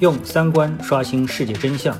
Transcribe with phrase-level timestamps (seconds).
[0.00, 1.92] 用三观刷新世界真相，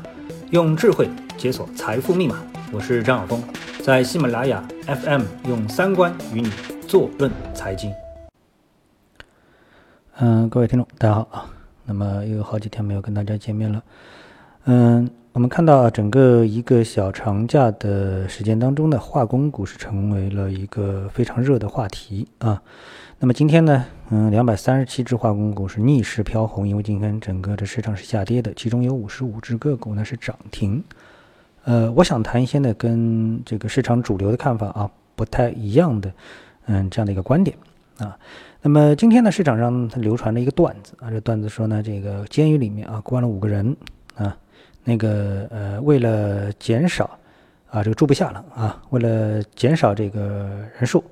[0.50, 2.40] 用智慧解锁财富密码。
[2.72, 3.42] 我是张晓峰，
[3.82, 6.48] 在喜马拉雅 FM 用三观与你
[6.86, 7.92] 坐论财经。
[10.18, 11.50] 嗯，各位听众，大家好啊。
[11.84, 13.82] 那么又有好几天没有跟大家见面了。
[14.66, 22.60] 嗯，我们看到整个一个小长假的时间当中呢，化工股是成为了一个非常热的话题啊。
[23.20, 30.82] 那么今天呢，嗯，两百三十七只化工股是逆势飘红，因为今天整个的市场是下跌的，其中有五十五只个股呢是涨停。
[31.62, 36.12] 呃，我想谈一些呢跟这个市场主流的看法啊不太一样的，
[36.66, 37.56] 嗯，这样的一个观点
[37.98, 38.18] 啊。
[38.60, 43.76] 那么今天呢，市场上它流传了一个段子啊，这段子说呢，这个监狱里面啊关了五个人
[44.16, 44.36] 啊，
[44.88, 47.18] 那个呃为了减少
[47.68, 50.20] 啊这个住不下了啊，为了减少这个
[50.78, 51.04] 人数，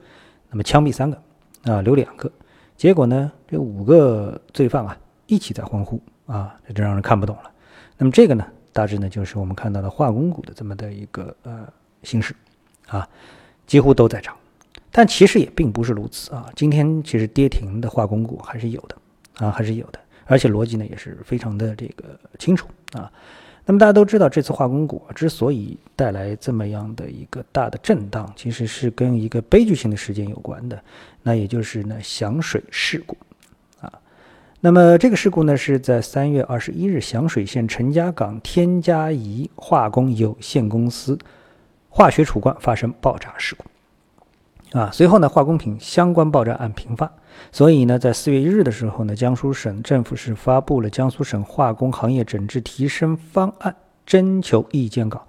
[0.49, 1.23] 那么枪毙三个。
[1.65, 2.31] 啊，留两个，
[2.77, 7.51] 结果呢，这五个罪犯啊一起在欢呼啊，这就让人看不懂了。
[7.99, 11.67] 那么这个呢，大致呢就是我们看到的化工股的这么的一个呃
[12.05, 12.37] 形式
[12.87, 13.09] 啊，
[13.67, 14.37] 几乎都在涨，
[14.93, 16.49] 但其实也并不是如此啊。
[16.55, 18.97] 今天其实跌停的化工股还是有的
[19.45, 23.11] 啊，还是有的，而且逻辑呢也是非常的这个清楚啊。
[23.69, 30.81] 那么大家都知道，这次化工股之所以带来这么样的一个大的震荡，其实是跟一个悲剧性的事件有关的，
[31.25, 33.17] 那也就是呢响水事故
[33.81, 33.93] 啊。
[34.61, 41.19] 那么这个事故呢是在三月二十一日，响水县陈家港天嘉宜化工有限公司
[41.89, 43.65] 化学储罐发生爆炸事故。
[44.73, 47.11] 啊，随后呢，化工品相关爆炸案频发，
[47.53, 55.25] 所以呢，在四月一日的时候呢，江苏省政府是发布了江苏省化工行业整治提升方案征求意见稿，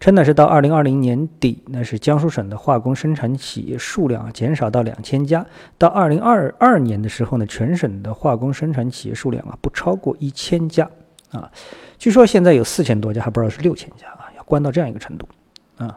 [0.00, 5.46] 称呢是到二零二零年底，那是江苏省的化工生产企业数量啊减少到两千家，
[5.78, 10.90] 到二零二二年的时候呢，全省的化工生产企业数量啊不超过一千家。
[11.30, 11.48] 啊，
[11.96, 15.28] 据说现在有四千多家，还不知道是六千家啊，要关到这样一个程度。
[15.78, 15.96] 啊，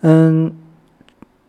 [0.00, 0.56] 嗯。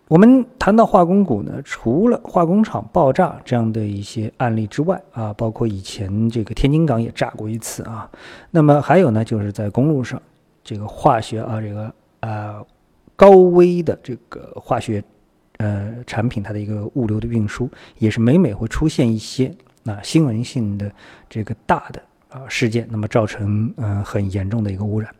[0.10, 8.10] 我们谈到化工股呢，除了化工厂爆炸这样的一些案例之外啊，包括以前这个天津港也炸过一次啊，
[8.50, 10.20] 那么还有呢，就是在公路上
[10.64, 12.60] 这个化学啊，这个呃
[13.16, 15.04] 高危的这个化学
[15.58, 17.70] 呃产品，它的一个物流的运输，
[18.00, 20.92] 也是每每会出现一些啊新闻性的
[21.30, 25.14] 这个大的啊事件，那么造成嗯很严重的一个污染。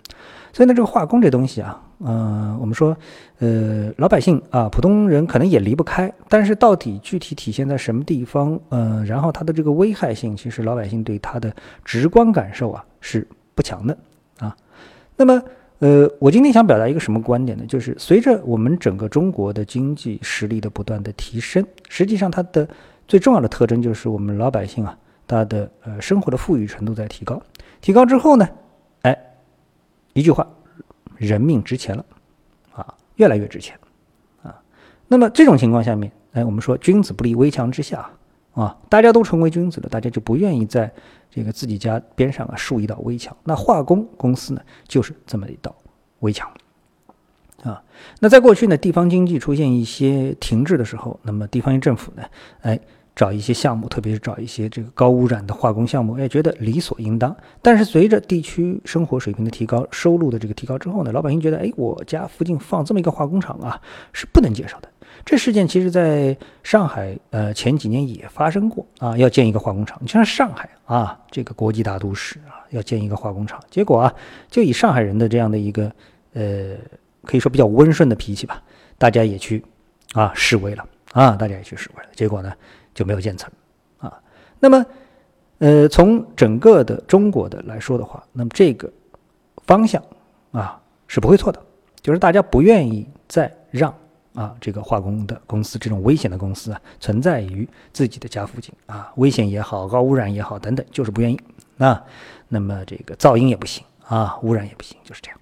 [0.52, 2.98] 所以呢，这个化工这东西啊，嗯，我们说，
[3.38, 11.54] 呃，老百姓啊，普通人可能也离不开，但是到底具体体现在什么地方，呃，然后它的这个危害性，其实老百姓对它的
[11.86, 13.96] 直观感受啊是不强的
[14.40, 14.56] 啊。
[15.16, 15.42] 那么，
[15.80, 17.64] 呃，我今天想表达一个什么观点呢？
[17.68, 22.68] 就是随着我们整个中国的经济实力的不断的提升，实际上它的
[23.08, 24.98] 最重要的特征就是我们老百姓啊，
[25.28, 27.42] 他的呃生活的富裕程度在提高，
[27.82, 28.50] 提高之后呢，
[30.14, 30.48] 一句话，
[31.18, 32.06] 人命值钱了，
[32.74, 33.78] 啊，越来越值钱，
[34.44, 34.60] 啊，
[35.08, 38.10] 那么这种情况下面，哎，我们说君子不立危墙之下，
[38.54, 40.92] 啊，大家都成为君子了，大家就不愿意在
[41.30, 43.36] 这个自己家边上啊竖一道危墙。
[43.44, 45.76] 那化工公司呢，就是这么一道
[46.20, 46.52] 危墙，
[47.64, 47.84] 啊，
[48.20, 52.24] 那在过去呢，地方经济出现一些停滞的时候，那么地方政府呢，
[52.62, 52.80] 哎。
[53.20, 57.36] 找一些项目，特别是找一些这个高污染的化工项目，哎，觉得理所应当。
[57.62, 63.78] 但是随着地区生活水平的提高，收入的这个提高之后呢，老百姓觉得，哎，我家附近放这么一个化工厂啊，
[64.14, 64.90] 是不能接受的。
[65.26, 69.98] 这事件其实在上海，呃，前几年也发生过啊，要建一个化工厂。
[70.02, 74.16] 你像上海啊，这个国际大都市啊，要建一个化工厂，结果啊，
[74.50, 75.92] 就以上海人的这样的一个，
[76.32, 76.78] 呃，
[77.26, 78.64] 可以说比较温顺的脾气吧，
[78.98, 79.62] 大家也去
[80.14, 82.54] 啊示威了啊，大家也去试过了，结果呢？
[82.92, 83.50] 就没有建成，
[84.00, 84.20] 啊，
[84.60, 84.86] 那么，
[85.60, 88.92] 呃，从整个的中国的来说的话，那么这个
[89.66, 90.04] 方向
[90.52, 91.62] 啊是不会错的，
[92.02, 93.94] 就是大家不愿意再让
[94.34, 101.40] 啊这个化工的公司这种危险的公司啊存在于自己的家附近啊，危险也好，高污染也好等等，就是不愿意
[101.78, 102.04] 啊。
[102.50, 105.40] 那么这个噪音也不行啊，污染也不行，就是这样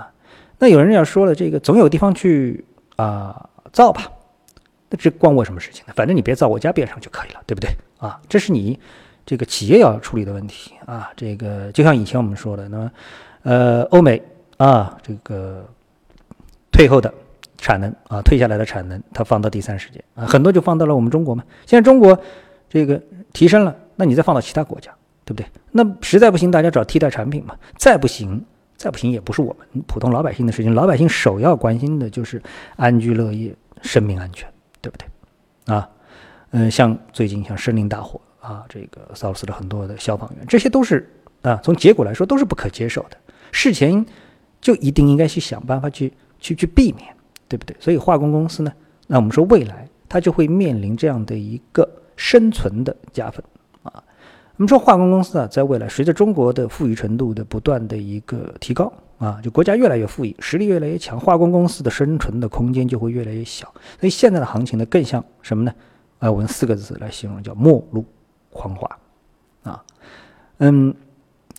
[0.00, 0.10] 啊。
[0.58, 2.64] 那有人要说了，这个总有地方去
[2.96, 4.10] 啊造吧。
[4.90, 5.92] 那这关我什么事情呢？
[5.94, 8.20] 反正你别在我家边上就可以了，对不对啊？
[8.28, 8.78] 这是你
[9.26, 11.10] 这个企业要处理的问题啊。
[11.16, 12.90] 这个就像以前我们说的，那么
[13.42, 14.22] 呃，欧美
[14.56, 15.68] 啊，这个
[16.72, 17.12] 退后的
[17.58, 21.44] 产能啊，退下来的产能，它放到第三世界啊，很多就放到了我们中国嘛。
[21.66, 22.18] 现在中国
[22.68, 23.00] 这个
[23.32, 24.90] 提升了，那你再放到其他国家，
[25.24, 25.46] 对不对？
[25.70, 27.54] 那实在不行，大家找替代产品嘛。
[27.76, 28.42] 再不行，
[28.76, 30.74] 再不行也不是我们普通老百姓的事情。
[30.74, 32.42] 老百姓首要关心的就是
[32.76, 34.48] 安居乐业、生命安全。
[34.80, 35.74] 对不对？
[35.74, 35.88] 啊，
[36.50, 41.10] 嗯，像最近像森林大火啊，这个烧死了很多的消防员，这些都是
[41.42, 43.16] 啊，从结果来说都是不可接受的。
[43.52, 44.04] 事前
[44.60, 47.14] 就一定应该去想办法去去去避免，
[47.48, 47.76] 对不对？
[47.80, 48.72] 所以化工公司呢，
[49.06, 53.44] 那我们说未来它就会面临这样的一个生存的加分
[53.82, 53.92] 啊。
[54.56, 63.72] 我们说化工公司啊，在未来随着中国的富裕程度的不断的一个提高啊，就国家越来越富裕，实力越来越强，化工公司的生存的空间就会越来越小。
[64.00, 65.74] 所以现在的行情呢，更像什么呢？
[66.18, 68.04] 啊，我用四个字来形容，叫末路
[68.50, 68.98] 狂花
[69.62, 69.84] 啊。
[70.58, 70.94] 嗯。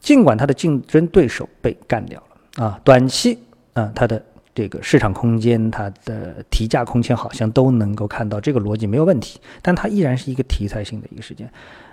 [0.01, 3.37] 尽管它的竞争对手被干掉了啊，短期
[3.73, 4.23] 啊，它的
[4.55, 11.51] 这个市场空间、它的提价空间好像都能够看到这个逻辑没有问题，但它依然是一个题材性的一个事件。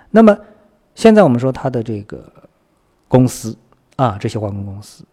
[0.09, 0.35] 那么
[0.95, 2.31] 现在我们说它的这个
[3.09, 3.55] 公司
[3.97, 5.03] 啊，这些化工公司，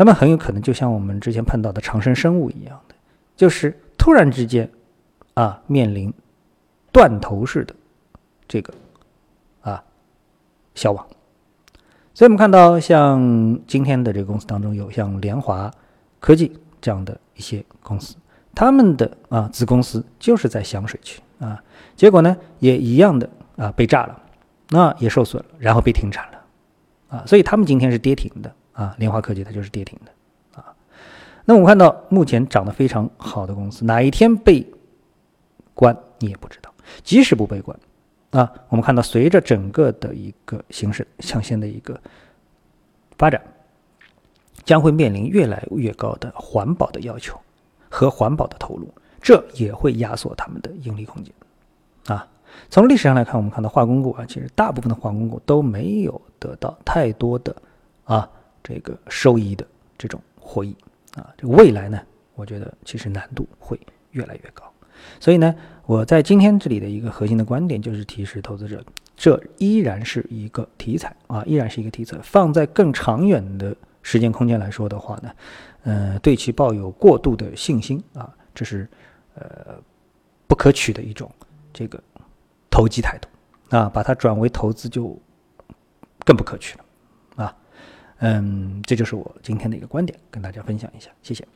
[0.00, 2.94] 他们很有可能就像我们之前碰到的长生生物一样的，
[3.36, 4.66] 就是突然之间
[5.34, 6.10] 啊面临
[6.90, 7.74] 断头式的
[8.48, 8.72] 这个
[9.60, 9.84] 啊
[10.74, 11.06] 消亡。
[12.14, 15.70] 所以，我们看到像今天的这个公司当中，有像联华
[16.18, 18.16] 科技这样的一些公司，
[18.54, 21.62] 他们的啊子公司就是在响水区啊，
[21.94, 24.18] 结果呢也一样的啊被炸了，
[24.70, 26.38] 那也受损了，然后被停产了
[27.18, 30.74] 啊，所以他们今天是跌停的啊，联华科技它就是跌停的啊。
[31.44, 34.66] 那我们看到目前涨得非常好的公司，哪一天被
[35.74, 36.72] 关你也不知道，
[37.04, 37.78] 即使不被关。
[38.30, 42.00] 啊，我们看到，随着整个的一个形势向前的一个
[43.18, 43.42] 发展，
[44.64, 47.38] 将会面临越来越高的环保的要求
[47.90, 48.88] 和环保的投入，
[49.20, 51.34] 这也会压缩他们的盈利空间。
[52.06, 52.26] 啊，
[52.70, 57.54] 从历史上来看，我们看到化工股啊，其实大部分的化工股都没有得到太多的
[58.04, 58.30] 啊
[58.62, 59.66] 这个收益的
[59.96, 60.76] 这种获益
[61.14, 62.00] 啊，这个未来呢，
[62.34, 63.78] 我觉得其实难度会
[64.10, 64.64] 越来越高。
[65.18, 65.54] 所以呢，
[65.86, 68.84] 我在今天这里的一个核心的观点就是提示投资者，
[69.16, 72.18] 这依然是一个题材啊，依然是一个题材。
[72.22, 75.32] 放在更长远的时间空间来说的话呢，
[75.84, 78.86] 呃，对其抱有过度的信心啊，这是
[79.34, 79.76] 呃
[80.46, 81.30] 不可取的一种
[81.72, 81.98] 这个
[82.68, 85.18] 投机态度啊，把它转为投资就
[86.26, 86.84] 更不可取了。
[88.20, 91.46] 嗯，这就是我今天的一个观点，跟大家分享一下，谢谢。